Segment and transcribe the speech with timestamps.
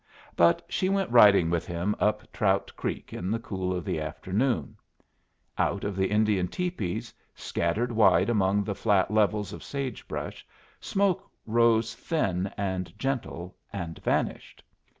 [0.35, 4.75] But she went riding with him up Trout Creek in the cool of the afternoon.
[5.59, 10.43] Out of the Indian tepees, scattered wide among the flat levels of sage brush,
[10.79, 14.63] smoke rose thin and gentle, and vanished.